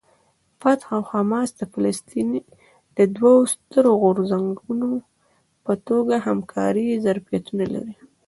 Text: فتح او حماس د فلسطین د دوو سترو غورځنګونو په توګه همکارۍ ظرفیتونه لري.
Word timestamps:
فتح 0.59 0.87
او 0.97 1.03
حماس 1.11 1.49
د 1.59 1.61
فلسطین 1.73 2.29
د 2.97 2.99
دوو 3.15 3.33
سترو 3.53 3.91
غورځنګونو 4.01 4.89
په 5.63 5.73
توګه 5.87 6.15
همکارۍ 6.27 6.87
ظرفیتونه 7.05 7.63
لري. 7.73 7.95